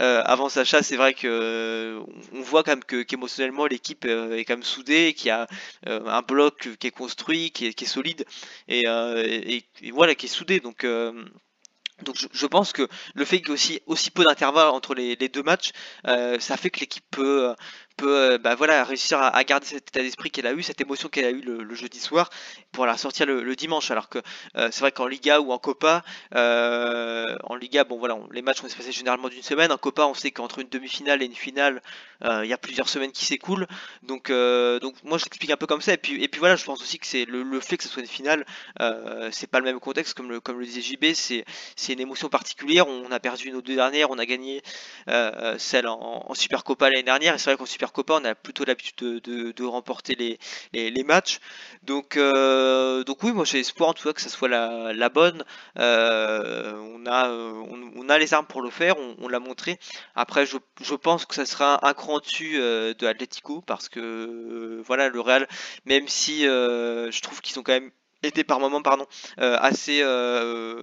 [0.00, 0.82] euh, avant Sacha.
[0.82, 2.00] C'est vrai que
[2.34, 5.46] on voit quand même que qu'émotionnellement, l'équipe est quand même soudée, qu'il y a
[5.86, 8.24] un bloc qui est construit, qui est, solide,
[8.68, 10.60] et, et, voilà, qui est soudé.
[10.60, 11.24] Donc, euh,
[12.02, 15.16] donc je, pense que le fait qu'il y ait aussi, aussi peu d'intervalle entre les,
[15.16, 15.72] deux matchs,
[16.06, 17.54] euh, ça fait que l'équipe peut,
[17.96, 21.08] peut euh, bah voilà, réussir à, garder cet état d'esprit qu'elle a eu, cette émotion
[21.08, 22.30] qu'elle a eu le, jeudi soir,
[22.72, 23.90] pour la sortir le, dimanche.
[23.90, 24.18] Alors que
[24.56, 26.04] euh, c'est vrai qu'en Liga ou en Copa,
[26.34, 29.72] euh, en Liga, bon voilà, les matchs se passer généralement d'une semaine.
[29.72, 31.82] En Copa, on sait qu'entre une demi-finale et une finale,
[32.22, 33.66] il y a plusieurs semaines qui s'écoulent.
[34.02, 35.92] Donc, donc moi je l'explique un peu comme ça.
[35.92, 38.02] Et puis, et puis voilà, je pense aussi que c'est le, fait que ce soit
[38.02, 38.44] une finale,
[39.30, 41.44] c'est pas le même contexte comme le, comme le disait JB, c'est
[41.92, 42.88] une émotion particulière.
[42.88, 44.62] On a perdu nos deux dernières, on a gagné
[45.58, 47.34] celle en, en Super Copa l'année dernière.
[47.34, 50.14] Et c'est vrai qu'en Super Copa, on a plutôt l'habitude de, remporter
[50.72, 51.40] les, matchs.
[51.82, 55.44] Donc, euh, donc oui, moi j'ai espoir en tout cas que ça soit la, bonne.
[55.78, 59.78] Euh, on, a, on, a les armes pour le faire, on, l'a montré.
[60.14, 64.82] Après, je, je, pense que ça sera un cran dessus euh, de Atletico parce que
[64.86, 65.48] voilà, le Real,
[65.84, 67.90] même si je trouve qu'ils sont quand même
[68.22, 69.06] était par moment pardon
[69.40, 70.82] euh, assez euh,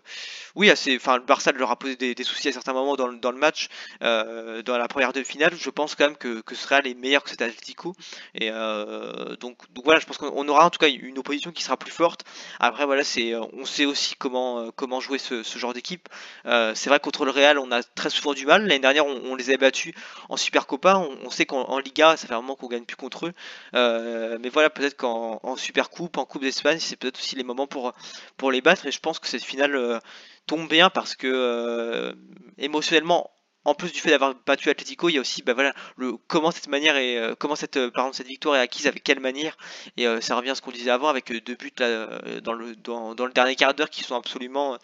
[0.55, 3.37] oui assez enfin le Barça leur a posé des, soucis à certains moments dans le,
[3.37, 3.67] match
[4.03, 6.93] euh, dans la première de finale je pense quand même que, que ce sera les
[6.93, 7.95] meilleurs que cet Atlético.
[8.35, 11.77] Et donc, donc voilà je pense qu'on aura en tout cas une opposition qui sera
[11.77, 12.23] plus forte.
[12.59, 16.07] Après voilà c'est on sait aussi comment comment jouer ce, ce genre d'équipe.
[16.45, 18.63] C'est vrai contre le Real on a très souvent du mal.
[18.63, 19.93] L'année dernière on, les a battus
[20.29, 23.27] en Super Copa on, sait qu'en Liga ça fait un moment qu'on gagne plus contre
[23.27, 23.33] eux.
[23.73, 27.93] Mais voilà peut-être qu'en Super Coupe en Coupe d'Espagne c'est peut-être aussi les moments pour,
[28.37, 28.85] pour les battre.
[28.85, 29.99] Et je pense que cette finale euh,
[30.45, 32.13] tombe bien parce que euh,
[32.57, 33.29] émotionnellement,
[33.65, 36.51] en plus du fait d'avoir battu Atletico, il y a aussi bah voilà le comment
[36.51, 39.21] cette manière et euh, comment cette euh, par exemple cette victoire est acquise avec quelle
[39.21, 39.55] manière
[39.95, 43.15] et ça revient à ce qu'on disait avant avec deux buts là, dans le dans,
[43.15, 44.77] dans, le dernier quart d'heure qui sont absolument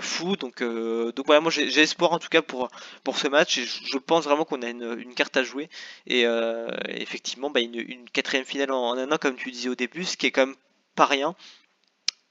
[0.00, 2.70] fous donc donc voilà moi j'ai espoir en tout cas pour
[3.04, 5.68] pour ce match et je, pense vraiment qu'on a une, carte à jouer
[6.06, 6.24] et
[6.88, 10.04] effectivement bah, une, une, quatrième finale en, en, un an comme tu disais au début
[10.04, 10.56] ce qui est quand même
[10.94, 11.36] pas rien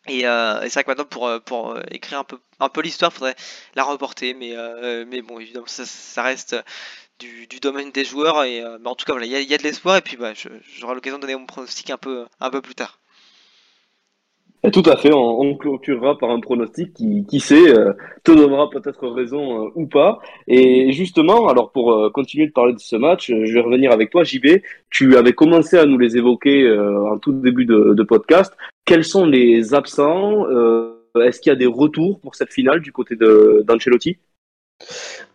[0.08, 2.70] et, euh, et c'est vrai que maintenant pour, euh, pour euh, écrire un peu, un
[2.70, 3.36] peu l'histoire, faudrait
[3.76, 4.56] la reporter, mais,
[5.06, 6.56] mais bon, évidemment, ça, reste
[7.20, 8.44] du, domaine des joueurs.
[8.44, 10.18] Et, mais en tout cas, voilà, il y a, y a, de l'espoir, et puis
[10.18, 10.34] bah,
[10.78, 13.00] j'aurai l'occasion de donner mon pronostic un peu, un peu plus tard.
[14.72, 17.94] Tout à fait, on, on, clôturera par un pronostic qui, qui sait, euh,
[18.24, 20.20] te donnera peut-être raison euh, ou pas.
[20.48, 24.10] Et justement, alors pour euh, continuer de parler de ce match, je vais revenir avec
[24.10, 24.62] toi, JB.
[24.90, 28.54] Tu avais commencé à nous les évoquer en tout début de, de, podcast.
[28.86, 30.46] Quels sont les absents
[31.22, 34.18] Est-ce qu'il y a des retours pour cette finale du côté d'Ancelotti?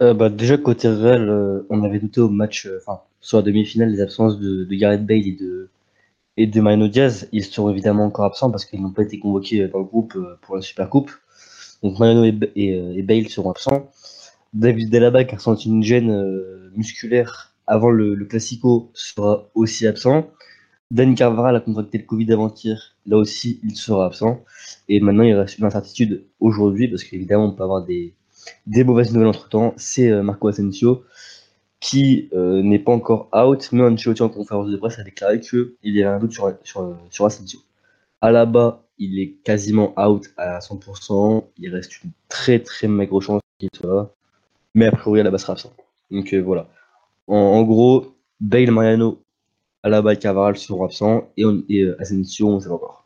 [0.00, 4.40] Bah, Déjà, côté Real, on avait douté au match, enfin, sur la demi-finale, les absences
[4.40, 5.68] de, de Gareth Bale et de
[6.36, 9.68] et de Marino Diaz, ils sont évidemment encore absents parce qu'ils n'ont pas été convoqués
[9.68, 11.10] dans le groupe euh, pour la Super Coupe.
[11.82, 13.90] Donc Mariano et, et, Bale seront absents.
[14.54, 20.30] David Delaba, qui a ressenti une gêne euh, musculaire avant le, Classico, sera aussi absent.
[20.90, 24.44] Dan Carvara a contracté le Covid avant-hier, là aussi il sera absent.
[24.88, 28.14] Et maintenant il reste une incertitude aujourd'hui, parce qu'évidemment on peut avoir des,
[28.66, 29.74] des mauvaises nouvelles entre temps.
[29.76, 31.02] C'est euh, Marco Asensio
[31.82, 35.74] qui euh, n'est pas encore out, mais Ancelotti en conférence de presse a déclaré qu'il
[35.82, 37.58] y avait un doute sur, sur, sur Asensio.
[38.20, 43.68] Alaba, il est quasiment out à 100%, il reste une très très maigre chance qu'il
[43.74, 44.10] soit là,
[44.76, 45.72] mais a priori Alaba sera absent.
[46.12, 46.68] Donc euh, voilà.
[47.26, 49.20] En, en, gros, Bale, Mariano,
[49.82, 53.01] Alaba et Cavaral seront absents, et, on, et euh, Asensio, on ne sait pas encore.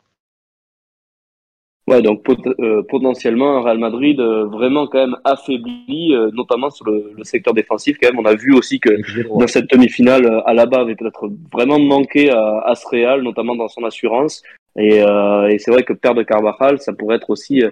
[1.89, 6.69] Ouais, donc pot euh, potentiellement un Real Madrid euh, vraiment quand même affaibli, euh, notamment
[6.69, 7.97] sur le, le, secteur défensif.
[8.01, 8.91] Quand même, on a vu aussi que
[9.39, 13.85] dans cette demi-finale, Alaba avait peut-être vraiment manqué à, à, ce Real, notamment dans son
[13.85, 14.43] assurance.
[14.77, 17.63] Et, et c'est vrai que perdre Carvajal, ça pourrait être aussi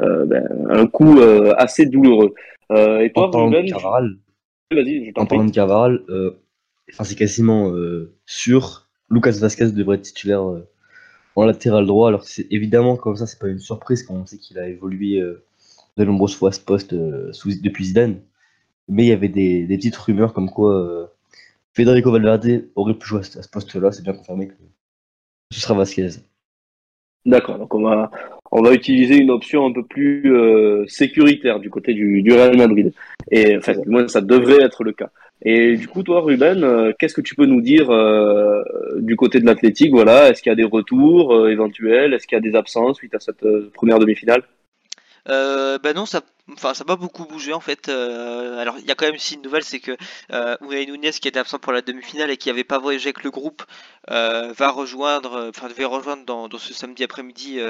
[0.00, 1.20] ben, un coup
[1.56, 2.34] assez douloureux.
[2.70, 4.16] et toi, en parlant de Carvajal,
[4.72, 6.02] vas-y, En de Carvajal,
[6.90, 7.72] enfin c'est quasiment
[8.26, 8.88] sûr.
[9.10, 10.42] Lucas Vasquez devrait être titulaire
[11.38, 12.08] en latéral droit.
[12.08, 15.20] Alors c'est évidemment comme ça, c'est pas une surprise quand on sait qu'il a évolué
[15.20, 15.44] euh,
[15.96, 18.20] de nombreuses fois ce poste euh, sous, depuis Zidane.
[18.88, 21.06] Mais il y avait des, petites rumeurs comme quoi euh,
[21.74, 23.92] Federico Valverde aurait pu jouer à ce poste-là.
[23.92, 24.54] C'est bien confirmé que
[25.52, 26.08] ce sera Vasquez.
[27.26, 28.10] D'accord, donc on va,
[28.50, 30.32] on va utiliser une option un peu plus
[30.86, 32.94] sécuritaire du côté du, du Real Madrid.
[33.30, 35.10] Et enfin, du moins, ça devrait être le cas.
[35.42, 38.62] Et du coup, toi, Ruben, euh, qu'est-ce que tu peux nous dire euh,
[38.96, 42.36] du côté de l'Athletic Voilà, est-ce qu'il y a des retours euh, éventuels Est-ce qu'il
[42.36, 44.42] y a des absences suite à cette première demi-finale?
[45.28, 46.22] Euh, Ben non, ça
[46.52, 47.88] enfin ça n'a pas beaucoup bougé en fait.
[47.88, 49.96] Euh, alors il y a quand même aussi une nouvelle, c'est que
[50.32, 53.22] euh, Unai Nunez qui était absent pour la demi-finale et qui n'avait pas voyagé avec
[53.24, 53.62] le groupe
[54.10, 57.60] euh, va rejoindre, euh, enfin devait rejoindre dans, ce samedi après-midi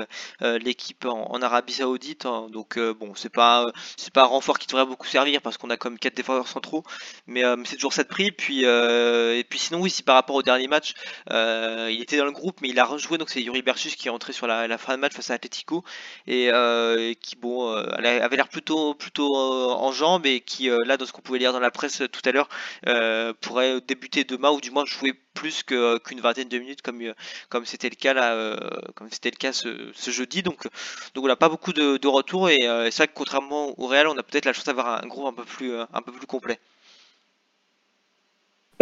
[0.41, 2.27] l'équipe en, Arabie Saoudite.
[2.27, 2.49] Hein.
[2.51, 5.77] donc bon c'est pas c'est pas un renfort qui devrait beaucoup servir parce qu'on a
[5.77, 6.85] comme quatre défenseurs centraux,
[7.27, 8.33] mais, c'est toujours ça de prix.
[8.33, 10.95] Puis et puis sinon oui par rapport au dernier match
[11.31, 14.11] il était dans le groupe mais il a rejoué donc c'est Yuri Berchus qui est
[14.11, 15.85] entré sur la, la fin de match face à Atletico
[16.27, 18.68] et, et qui bon avait l'air plutôt
[18.99, 21.71] plutôt euh, en jambes et qui euh, là dans ce qu'on pouvait lire dans la
[21.71, 22.49] presse tout à l'heure
[22.87, 27.89] euh, pourrait débuter demain ou du moins jouer plus qu'une vingtaine de minutes comme c'était
[27.89, 28.57] le cas là
[28.95, 30.43] comme le cas ce, ce, jeudi.
[30.43, 30.65] Donc
[31.15, 32.59] donc voilà pas beaucoup de, de retours et
[32.91, 35.33] c'est vrai que contrairement au Real on a peut-être la chance d'avoir un groupe un
[35.33, 36.59] peu plus un peu plus complet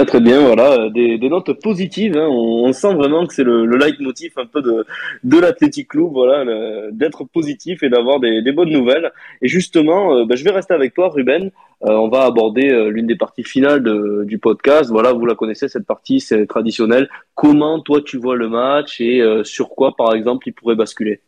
[0.04, 2.18] très bien, voilà, euh, des, des notes positives.
[2.18, 2.28] Hein.
[2.28, 4.84] On, on, sent vraiment que c'est le, le leitmotiv un peu de,
[5.24, 6.44] de l'Athletic Club, voilà,
[6.92, 9.10] d'être positif et d'avoir des, des, bonnes nouvelles.
[9.40, 11.50] Et justement, euh, bah, je vais rester avec toi, Ruben.
[11.84, 14.90] Euh, on va aborder euh, l'une des parties finales de, du podcast.
[14.90, 17.08] Voilà, vous la connaissez cette partie, c'est traditionnel.
[17.34, 21.20] Comment toi tu vois le match et sur quoi, par exemple, il pourrait basculer?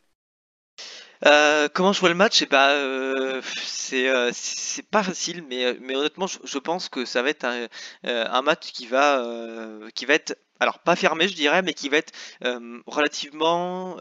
[1.27, 2.43] Euh, comment je vois le match?
[2.43, 7.31] Eh ben, euh, c'est euh, c'est pas facile, mais honnêtement, je, pense que ça va
[7.31, 7.69] être un,
[8.05, 9.23] un match qui va
[9.95, 12.13] qui va être alors pas fermé, je dirais, mais qui va être
[12.87, 13.97] relativement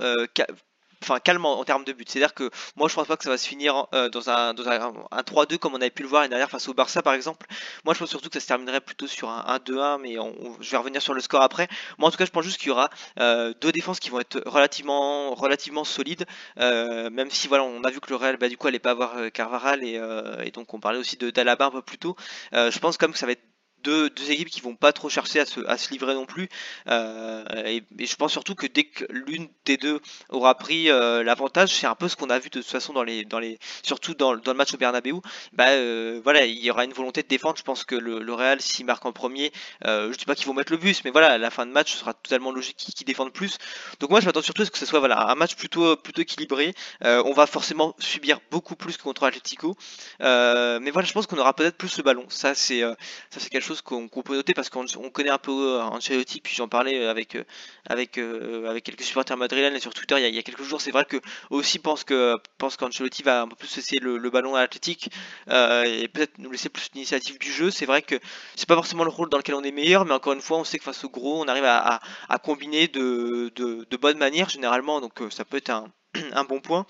[1.03, 2.09] enfin calmement en termes de but.
[2.09, 4.67] C'est-à-dire que moi je pense pas que ça va se finir euh, dans un, dans
[4.67, 7.13] un, un 3-2 comme on avait pu le voir l'année dernière face au Barça par
[7.13, 7.47] exemple.
[7.85, 10.15] Moi je pense surtout que ça se terminerait plutôt sur un 1-2-1 mais
[10.61, 11.67] je vais revenir sur le score après.
[11.97, 14.19] Moi en tout cas je pense juste qu'il y aura euh, deux défenses qui vont
[14.19, 16.25] être relativement relativement solides
[16.59, 18.91] euh, même si voilà on a vu que le Real bah, du coup allait pas
[18.91, 19.99] avoir Carvaral et,
[20.43, 22.15] et, donc on parlait aussi de d'Alaba un peu plus tôt.
[22.53, 23.43] je pense quand même que ça va être
[23.87, 26.49] deux, équipes qui vont pas trop chercher à se, livrer non plus.
[26.89, 31.69] Euh, et, je pense surtout que dès que l'une des deux aura pris euh, l'avantage,
[31.69, 34.13] c'est un peu ce qu'on a vu de toute façon dans les, dans les, surtout
[34.13, 35.13] dans, dans le match au Bernabeu.
[35.53, 37.57] Bah euh, voilà, il y aura une volonté de défendre.
[37.57, 39.51] Je pense que le, le Real, s'il marque en premier,
[39.85, 41.93] je dis pas qu'ils vont mettre le bus, mais voilà, à la fin de match,
[41.93, 43.57] ce sera totalement logique qu'ils défendent plus.
[43.99, 46.21] Donc moi, je m'attends surtout à ce que ce soit voilà un match plutôt plutôt
[46.21, 46.73] équilibré.
[47.01, 49.75] On va forcément subir beaucoup plus contre Atletico,
[50.19, 52.25] mais voilà, je pense qu'on aura peut-être plus le ballon.
[52.29, 55.81] Ça c'est ça c'est quelque chose qu'on peut noter parce qu'on connaît un peu euh,
[55.83, 57.43] Ancelotti, puis j'en parlais avec, euh,
[57.87, 60.63] avec, euh, avec quelques supporters madrilènes sur Twitter il y, a, il y, a, quelques
[60.63, 60.81] jours.
[60.81, 61.17] C'est vrai que
[61.49, 65.09] aussi pense que pense qu'Ancelotti va un peu plus laisser le, ballon à l'Athletic
[65.49, 67.71] euh, et peut-être nous laisser plus d'initiative du jeu.
[67.71, 68.15] C'est vrai que
[68.55, 70.63] c'est pas forcément le rôle dans lequel on est meilleur, mais encore une fois, on
[70.63, 74.17] sait que face au gros, on arrive à, à, à combiner de, de, de bonne
[74.17, 75.85] manière généralement, donc ça peut être un
[76.33, 76.85] un bon point.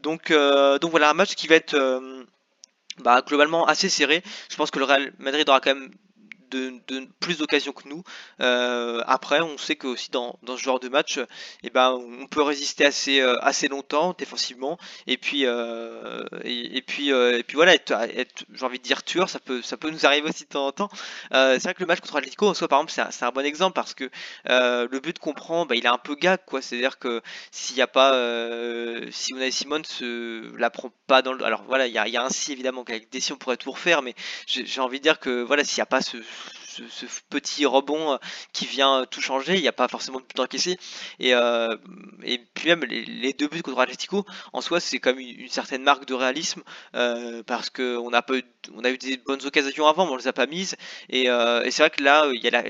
[0.00, 1.76] Donc, donc voilà, un match qui va être
[3.02, 4.22] bah, globalement assez serré.
[4.50, 5.90] Je pense que le Real Madrid aura quand même
[6.50, 8.02] de, plus d'occasions que nous.
[8.40, 11.20] Euh, après, on sait que aussi dans, dans, ce genre de match,
[11.62, 14.78] eh ben, on peut résister assez, euh, assez longtemps défensivement.
[15.06, 19.38] Et puis, euh, et, puis, et puis voilà, être, j'ai envie de dire tueur, ça
[19.38, 20.90] peut, ça peut nous arriver aussi de temps en temps.
[21.32, 23.46] c'est vrai que le match contre Atletico, en soi, par exemple, c'est un, un, bon
[23.46, 24.10] exemple parce que
[24.46, 26.40] le but qu'on prend, bah, il est un peu gag.
[26.60, 28.12] C'est-à-dire que s'il n'y a pas,
[29.10, 32.16] si Unai Simon se la prend pas dans le, alors voilà, il y a, y
[32.16, 34.14] a, un si évidemment qu'avec des si on pourrait tout refaire, mais
[34.46, 36.16] j'ai envie de dire que voilà, s'il n'y a pas ce
[36.88, 38.16] ce, petit rebond euh,
[38.52, 39.56] qui vient tout changer.
[39.56, 40.78] Il n'y a pas forcément de but encaissé.
[41.18, 41.76] Et, euh,
[42.22, 46.06] et puis même les, deux buts contre Atletico, en soi, c'est comme une, certaine marque
[46.06, 46.62] de réalisme
[46.94, 48.24] euh, parce qu'on a,
[48.74, 50.76] on a eu des bonnes occasions avant, mais on les a pas mises.
[51.08, 52.62] Et, et c'est vrai que là, il y a la,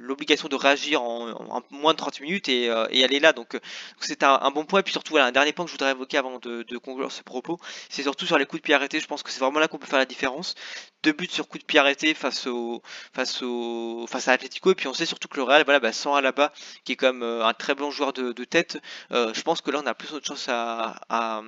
[0.00, 3.32] l'obligation de réagir en, moins de 30 minutes et, euh, elle est là.
[3.32, 3.58] Donc
[4.00, 4.80] c'est un, bon point.
[4.80, 7.22] Et puis surtout, voilà, un dernier point que je voudrais évoquer avant de, conclure ce
[7.22, 7.58] propos,
[7.88, 9.00] c'est surtout sur les coups de pied arrêtés.
[9.00, 10.54] Je pense que c'est vraiment là qu'on peut faire la différence.
[11.02, 12.82] Deux buts sur coups de pied arrêtés face au
[13.14, 14.72] face au face à Atletico.
[14.72, 16.52] Et puis on sait surtout que le Real, voilà, bah, sans Alaba,
[16.84, 18.78] qui est quand même euh, un très bon joueur de, tête,
[19.12, 21.42] euh, je pense que là on a plus de chance à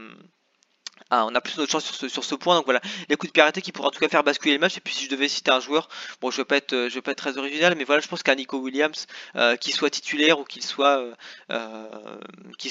[1.14, 2.56] ah, on a plus de chance sur ce, sur ce point.
[2.56, 4.78] Donc voilà, les coups de arrêtés qui pourraient en tout cas faire basculer le match.
[4.78, 5.90] Et puis si je devais citer un joueur,
[6.22, 8.56] bon, je vais je vais pas être très original, mais voilà, je pense qu'un Nico
[8.56, 11.14] Williams, euh, qu'il soit titulaire ou qu'il soit, euh,
[11.50, 11.86] euh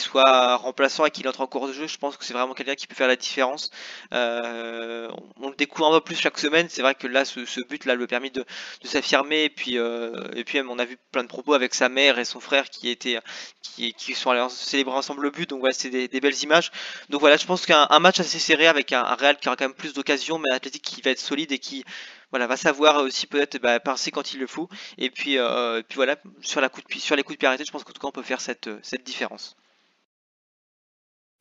[0.02, 2.76] soit remplaçant et qu'il entre en cours de jeu, je pense que c'est vraiment quelqu'un
[2.76, 3.70] qui peut faire la différence.
[4.14, 6.68] Euh, on, le découvre un peu plus chaque semaine.
[6.70, 8.46] C'est vrai que là, ce, but là, lui a permis de,
[8.84, 9.44] s'affirmer.
[9.44, 12.26] Et puis, euh, et puis on a vu plein de propos avec sa mère et
[12.26, 13.20] son frère qui étaient,
[13.62, 15.50] qui, qui sont allés célébrer ensemble le but.
[15.50, 16.72] Donc voilà, c'est des, des, belles images.
[17.10, 19.74] Donc voilà, je pense qu'un match assez serré avec un, Real qui aura quand même
[19.74, 21.84] plus d'occasions, mais un Athletic qui va être solide et qui
[22.32, 24.70] voilà, va savoir aussi peut-être bah, pincer quand il le faut.
[24.98, 27.66] Et puis, euh, puis voilà, sur, la coup de, sur les coups de pied arrêtés,
[27.66, 29.56] je pense qu'en tout cas on peut faire cette, cette différence.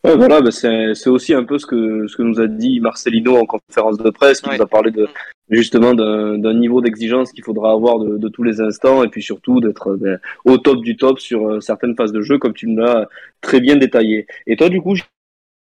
[0.03, 3.37] Ouais, voilà, bah c'est aussi un peu ce que, ce que nous a dit Marcelino
[3.37, 5.07] en conférence de presse, qui nous a parlé de,
[5.50, 9.61] justement d'un niveau d'exigence qu'il faudra avoir de, de, tous les instants et puis surtout
[9.61, 12.81] d'être ben, au top du top sur euh, certaines phases de jeu, comme tu me
[12.81, 13.09] l'as
[13.42, 14.26] très bien détaillé.
[14.46, 14.94] Et toi, du coup,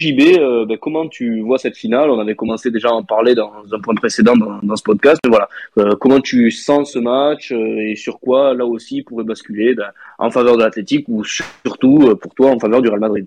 [0.00, 2.08] JB, euh, ben, comment tu vois cette finale?
[2.08, 5.48] On avait commencé déjà à en parler dans un point précédent dans, ce podcast, voilà,
[5.76, 9.92] euh, comment tu sens ce match euh, et sur quoi là aussi pourrait basculer ben,
[10.18, 13.26] en faveur de l'Athletic ou surtout pour toi en faveur du Real Madrid?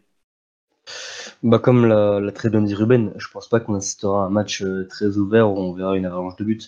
[1.44, 4.64] Bah comme l'a très bien dit Ruben, je pense pas qu'on assistera à un match
[4.90, 6.62] très ouvert où on verra une avalanche de buts.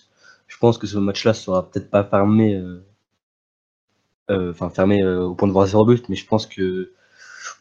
[0.48, 2.62] Je pense que ce match-là sera peut-être pas fermé,
[4.30, 6.92] enfin fermé au point de voir zéro but, mais je pense que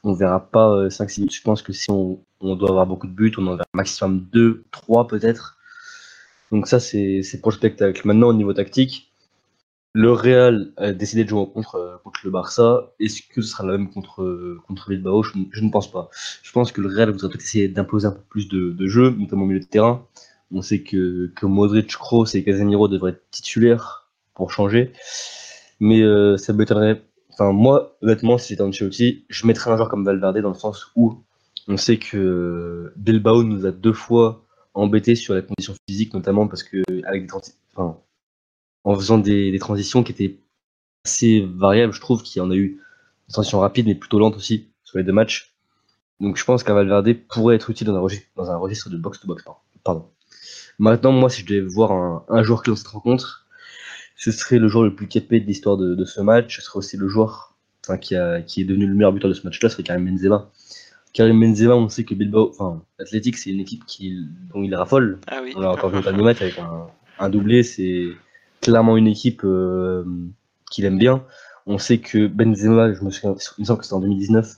[0.05, 1.31] on verra pas 5-6 buts.
[1.33, 4.65] Je pense que si on, doit avoir beaucoup de buts, on en a maximum 2,
[4.71, 5.57] 3 peut-être.
[6.53, 8.07] Donc ça, c'est pour le spectacle.
[8.07, 9.11] Maintenant, au niveau tactique,
[9.95, 12.93] le Real a décidé de jouer contre, euh, contre le Barça.
[12.99, 15.23] Est-ce que ce sera la même contre, contre Bilbao?
[15.23, 16.11] Je, ne pense pas.
[16.43, 19.45] Je pense que le Real voudrait peut-être essayer d'imposer un peu plus de, jeu, notamment
[19.45, 20.05] au milieu de terrain.
[20.53, 24.93] On sait que, que Modric, Kroos et Casemiro devraient être titulaires pour changer.
[25.79, 27.01] Mais euh, ça m'étonnerait.
[27.35, 30.93] Enfin, moi, honnêtement, si c'était Ancelotti, je mettrais un joueur comme Valverde dans le sens
[30.95, 31.25] où
[31.67, 36.63] on sait que Bilbao nous a deux fois embêtés sur la condition physique, notamment parce
[36.63, 37.33] que avec des
[37.75, 37.99] enfin,
[38.85, 40.39] en faisant des, transitions qui étaient
[41.05, 42.81] assez variables, je trouve qu'il y en a eu
[43.29, 45.53] des transitions rapides mais plutôt lentes aussi sur les deux matchs.
[46.21, 48.97] Donc je pense qu'un Valverde pourrait être utile dans un registre, dans un registre de
[48.97, 49.45] box-to-box.
[49.83, 50.09] Pardon.
[50.79, 53.44] Maintenant, moi, si je devais voir un, un joueur qui dans cette rencontre,
[54.15, 56.57] ce serait le joueur le plus capé de l'histoire de, ce match.
[56.57, 59.35] Ce serait aussi le joueur enfin, qui, a, qui est devenu le meilleur buteur de
[59.35, 60.51] ce match-là, ce serait Karim Benzema.
[61.13, 65.21] Karim Benzema, on sait que Bilbao, enfin, Athletic, c'est une équipe qui, dont il raffole.
[65.29, 65.53] Ah oui.
[65.57, 68.09] On l'a encore vu au match avec un, un doublé, c'est
[68.61, 70.05] clairement une équipe euh,
[70.71, 71.25] qu'il aime bien.
[71.67, 74.55] On sait que Benzema, je me souviens, il me semble que c'était en 2019,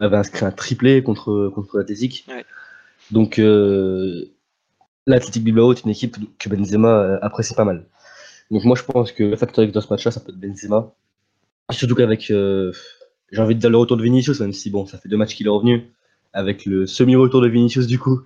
[0.00, 2.24] avait inscrit un triplé contre, contre l'Athletic.
[2.28, 2.44] Ouais.
[3.10, 4.26] Donc, euh,
[5.06, 7.84] l'Athletic Bilbao est une équipe que Benzema euh, apprécie pas mal.
[8.50, 10.94] Donc, moi, je pense que le facteur dans ce match-là, ça peut être Benzema.
[11.70, 12.72] Surtout qu'avec, euh,
[13.30, 15.34] j'ai envie de dire le retour de Vinicius, même si bon, ça fait deux matchs
[15.34, 15.92] qu'il est revenu
[16.32, 18.20] avec le semi-retour de Vinicius du coup,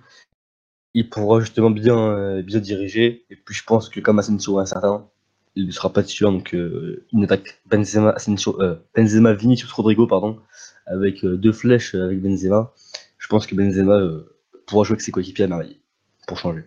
[0.93, 3.25] il pourra justement bien, euh, bien diriger.
[3.29, 5.07] Et puis je pense que comme Asensio est incertain,
[5.55, 10.07] il ne sera pas titulaire, donc euh, une attaque Benzema, Asensio, euh, Benzema, Vinicius, Rodrigo,
[10.07, 10.39] pardon,
[10.85, 12.73] avec deux flèches avec Benzema.
[13.17, 13.99] Je pense que Benzema
[14.65, 15.79] pourra jouer avec ses coéquipiers à merveille,
[16.27, 16.63] pour changer.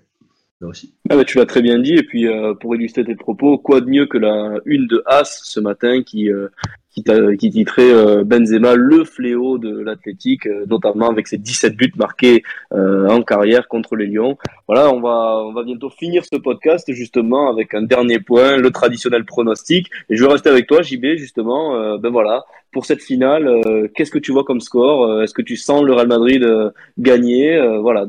[0.61, 0.69] Là.
[1.11, 3.81] Ah bah, tu l'as très bien dit, et puis euh, pour illustrer tes propos, quoi
[3.81, 6.49] de mieux que la une de As ce matin qui, euh,
[6.91, 7.05] qui,
[7.39, 12.43] qui titrait euh, Benzema le fléau de l'athlétique, euh, notamment avec ses 17 buts marqués
[12.73, 14.39] euh, en carrière contre les Lions.
[14.67, 18.71] Voilà, on va, on va bientôt finir ce podcast justement avec un dernier point, le
[18.71, 19.91] traditionnel pronostic.
[20.09, 21.77] Et je vais rester avec toi, JB, justement.
[21.77, 25.43] Euh, ben voilà, pour cette finale, euh, qu'est-ce que tu vois comme score Est-ce que
[25.43, 28.07] tu sens le Real Madrid euh, gagner Euh, Voilà,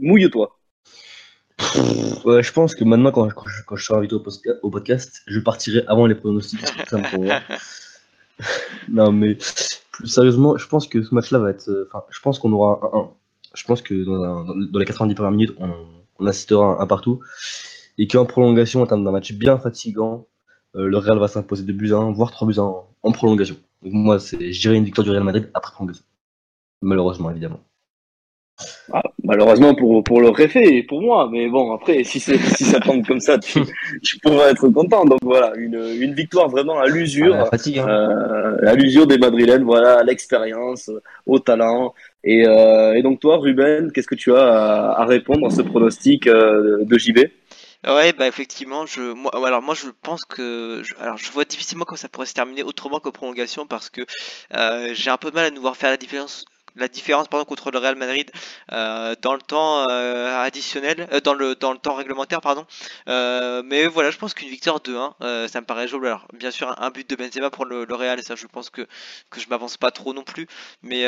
[0.00, 0.56] mouille-toi.
[2.24, 4.14] Ouais, je pense que maintenant, quand, quand je, quand je serai invité
[4.62, 6.60] au, podcast, je partirai avant les pronostics.
[6.88, 6.98] ça
[8.88, 9.36] non, mais
[9.92, 11.68] plus sérieusement, je pense que ce match-là va être.
[11.68, 13.10] euh, Enfin, je pense qu'on aura un 1.
[13.54, 15.70] Je pense que dans, un- dans- dans les 90 premières minutes, on,
[16.18, 17.20] on assistera à un, un partout.
[17.98, 20.26] Et qu'en prolongation, en termes d'un match bien fatigant,
[20.74, 23.12] euh, le Real va s'imposer de buts à 1, voire 3 buts à 1 en,
[23.12, 23.56] prolongation.
[23.82, 26.04] Donc, moi, je dirais une victoire du Real Madrid après prolongation.
[26.82, 27.60] Malheureusement, évidemment.
[28.92, 32.64] Ah, malheureusement pour, pour le réfé et pour moi, mais bon, après, si, c'est- si
[32.64, 33.60] ça tombe comme ça, tu,
[34.02, 35.04] tu pourras être content.
[35.04, 37.88] Donc voilà, une, une victoire vraiment à l'usure, Ah, la fatigue, hein.
[37.88, 40.90] euh, à l'usure des Madrilènes, voilà, à l'expérience,
[41.26, 41.94] au talent.
[42.24, 45.62] Et, euh, et donc toi, Ruben, qu'est-ce que tu as à, à répondre à ce
[45.62, 47.18] pronostic euh, de JB
[47.86, 51.84] Ouais, bah effectivement, je, moi, alors moi je pense que, je, alors je vois difficilement
[51.84, 54.00] comment ça pourrait se terminer autrement qu'aux prolongations parce que
[54.54, 57.70] euh, j'ai un peu de mal à nous voir faire la différence, la différence contre
[57.70, 58.30] le Real Madrid
[58.72, 62.66] euh, dans le temps euh, additionnel, euh, dans le dans le temps réglementaire pardon.
[63.06, 66.06] Mais voilà, je pense qu'une victoire 2-1, euh, ça me paraît jouable.
[66.06, 68.86] Alors bien sûr un, but de Benzema pour le, le Real, ça je pense que
[69.30, 70.46] que je m'avance pas trop non plus,
[70.82, 71.04] mais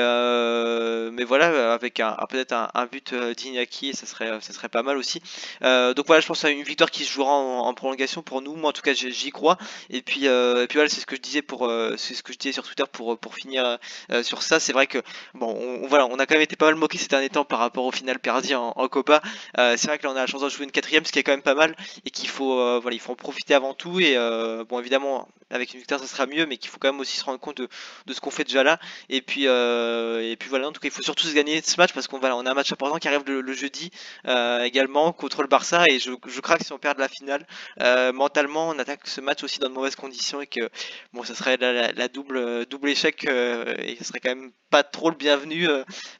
[1.10, 5.20] mais voilà avec un, peut-être un, but d'Iñaki, ça serait ça serait pas mal aussi.
[5.62, 8.54] Donc voilà, je pense à une victoire qui se jouera en, en prolongation pour nous.
[8.56, 9.58] Moi, en tout cas, j'y crois.
[9.90, 12.38] Et puis, et puis voilà, c'est ce que je disais pour, c'est ce que je
[12.38, 13.78] disais sur Twitter pour pour finir
[14.22, 14.60] sur ça.
[14.60, 15.02] C'est vrai que
[15.34, 17.92] bon, on, a quand même été pas mal moqué ces derniers temps par rapport au
[17.92, 19.22] final perdu en, Copa.
[19.58, 21.18] Euh, c'est vrai que là, on a la chance de jouer une quatrième, ce qui
[21.18, 24.00] est quand même pas mal, et qu'il faut, euh, il faut en profiter avant tout.
[24.00, 27.00] Et euh, bon, évidemment, avec une victoire, ça sera mieux, mais qu'il faut quand même
[27.00, 27.68] aussi se rendre compte de,
[28.12, 28.78] ce qu'on fait déjà là.
[29.08, 31.76] Et puis, euh, et puis voilà, en tout cas, il faut surtout se gagner ce
[31.78, 33.90] match parce qu'on a un match important qui arrive le, jeudi
[34.26, 37.46] euh, également contre le Barça et je, je crains que si on perd la finale,
[37.80, 40.68] euh, mentalement on attaque ce match aussi dans de mauvaises conditions et que
[41.14, 45.16] bon ça serait la, double double échec et ce serait quand même pas trop le
[45.16, 45.66] bienvenu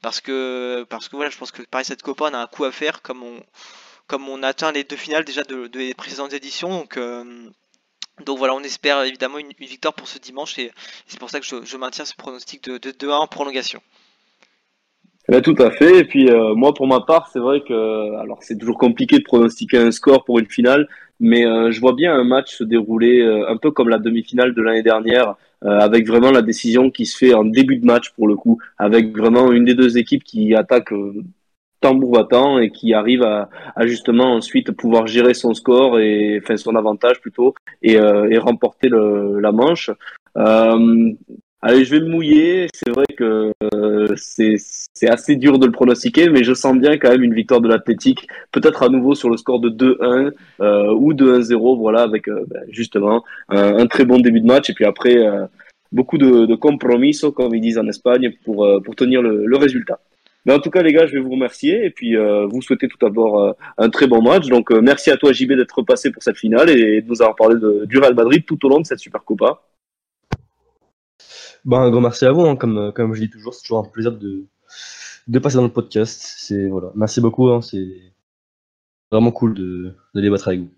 [0.01, 2.65] parce que parce que voilà je pense que pareil cette Copa on a un coup
[2.65, 3.43] à faire comme on
[4.07, 6.87] comme on atteint les deux finales déjà de, de les précédentes éditions
[8.25, 10.73] donc voilà, on espère évidemment une, victoire pour ce dimanche et
[11.07, 13.81] c'est pour ça que je, maintiens ce pronostic de, de 2-1 en prolongation.
[15.29, 15.99] Eh ben, tout à fait.
[15.99, 19.25] Et puis euh, moi, pour ma part, c'est vrai que alors c'est toujours compliqué de
[19.25, 20.89] pronostiquer un score pour une finale,
[21.21, 24.55] mais euh, je vois bien un match se dérouler euh, un peu comme la demi-finale
[24.55, 28.29] de l'année dernière, avec vraiment la décision qui se fait en début de match pour
[28.29, 30.93] le coup, avec vraiment une des deux équipes qui attaque
[31.81, 36.57] tambour battant et qui arrive à, à justement ensuite pouvoir gérer son score et enfin
[36.57, 39.91] son avantage plutôt et, euh, et remporter le, la manche.
[40.37, 41.13] Euh,
[41.63, 42.69] allez, je vais me mouiller.
[42.73, 47.11] C'est vrai que euh, c'est assez dur de le pronostiquer, mais je sens bien quand
[47.11, 51.13] même une victoire de l'Athletic, peut-être à nouveau sur le score de 2-1 euh, ou
[51.13, 54.85] 2-1-0, voilà, avec euh, ben, justement un, un très bon début de match et puis
[54.85, 55.47] après euh,
[55.93, 60.01] beaucoup de, de comme ils disent en Espagne, pour pour tenir le, le résultat.
[60.47, 62.87] Mais en tout cas, les gars, je vais vous remercier et puis euh, vous souhaiter
[62.87, 64.47] tout d'abord euh, un très bon match.
[64.47, 67.35] Donc, euh, merci à toi, JB, d'être passé pour cette finale et de nous avoir
[67.35, 67.57] parlé
[67.87, 69.61] du Real Madrid tout au long de cette Super Copa.
[71.65, 73.89] Ben, un grand merci à vous, hein, comme, comme je dis toujours, c'est toujours un
[73.89, 74.45] plaisir de,
[75.27, 76.23] de passer dans le podcast.
[76.39, 76.93] C'est, voilà.
[76.95, 77.89] Merci beaucoup, hein, c'est
[79.11, 80.71] vraiment cool de, de débattre avec vous.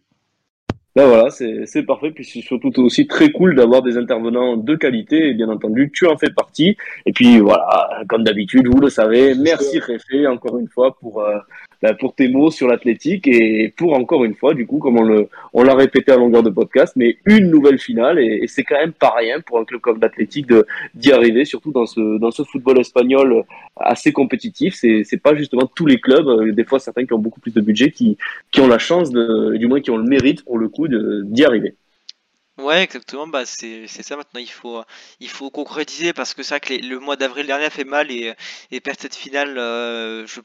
[0.99, 2.11] Ben voilà, c'est parfait.
[2.11, 5.29] Puis c'est surtout aussi très cool d'avoir des intervenants de qualité.
[5.29, 6.77] Et bien entendu, tu en fais partie.
[7.07, 11.39] Et puis voilà, comme d'habitude, vous le savez, merci Réfé encore une fois pour euh,
[11.81, 14.99] ben, pour tes mots sur l'athlétique et pour encore une fois, du coup, comme
[15.53, 18.93] on l'a répété à longueur de podcast, mais une nouvelle finale et, c'est quand même
[18.93, 20.47] pas rien pour un club comme l'athlétique
[20.95, 23.45] d'y arriver, surtout dans ce dans ce football espagnol
[23.77, 24.75] assez compétitif.
[24.75, 27.55] C'est c'est pas justement tous les clubs, euh, des fois certains qui ont beaucoup plus
[27.55, 28.17] de budget, qui
[28.51, 31.45] qui ont la chance de, du moins qui ont le mérite pour le coup d'y
[31.45, 31.75] arriver.
[32.59, 33.29] Ouais, exactement.
[33.29, 34.41] Bah, c'est ça maintenant.
[34.41, 34.83] Il faut
[35.21, 38.11] il faut concrétiser parce que c'est vrai que le mois d'avril dernier a fait mal
[38.11, 38.35] et
[38.73, 40.41] et perdre cette finale, euh, je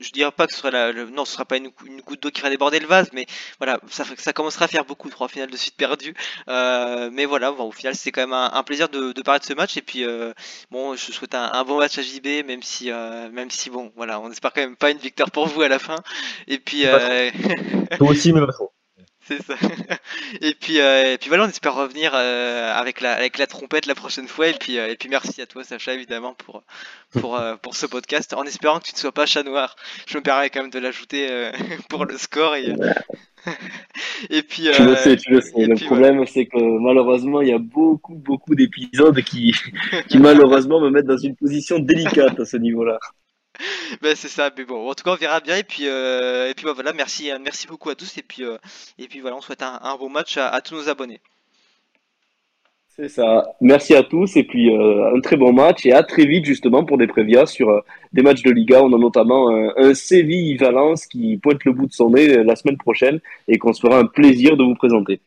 [0.00, 2.22] je dirais pas que ce sera la, le- non, ce sera pas une, une goutte
[2.22, 3.26] d'eau qui va déborder le vase, mais
[3.58, 6.14] voilà, ça, ça commencera à faire beaucoup trois finales de suite perdues.
[6.48, 9.40] Euh, mais voilà, bon, au final, c'est quand même un, un plaisir de, de parler
[9.40, 9.76] de ce match.
[9.76, 10.32] Et puis, euh,
[10.70, 13.92] bon, je souhaite un, un bon match à JB, même si, euh, même si, bon,
[13.96, 15.96] voilà, on espère quand même pas une victoire pour vous à la fin.
[16.48, 17.30] Et puis, euh,
[17.98, 18.72] Toi aussi, mais pas trop.
[19.26, 19.54] C'est ça.
[20.40, 23.86] Et puis, euh, et puis voilà, on espère revenir euh, avec, la, avec la trompette
[23.86, 24.48] la prochaine fois.
[24.48, 26.62] Et puis, euh, et puis merci à toi, Sacha, évidemment, pour,
[27.12, 28.32] pour, pour ce podcast.
[28.34, 29.76] En espérant que tu ne sois pas chat noir.
[30.06, 31.50] Je me permets quand même de l'ajouter
[31.88, 32.54] pour le score.
[32.56, 32.72] Et,
[34.30, 35.66] et puis, Tu le sais, tu le sais.
[35.66, 39.52] Le puis, problème, c'est que malheureusement, il y a beaucoup, beaucoup d'épisodes qui,
[40.08, 42.98] qui malheureusement me mettent dans une position délicate à ce niveau-là.
[44.02, 45.56] Ben, c'est ça, mais bon, en tout cas, on verra bien.
[45.56, 48.18] Et puis, euh, et puis bah, voilà, merci, euh, merci beaucoup à tous.
[48.18, 48.56] Et puis, euh,
[48.98, 51.20] et puis voilà, on souhaite un, bon match à, tous nos abonnés.
[52.88, 53.44] C'est ça.
[53.60, 56.82] Merci à tous et puis euh, un très bon match et à très vite justement
[56.82, 57.82] pour des prévias sur
[58.14, 58.82] des matchs de Liga.
[58.82, 62.78] On a notamment un, un Séville-Valence qui pointe le bout de son nez la semaine
[62.78, 65.20] prochaine et qu'on se fera un plaisir de vous présenter.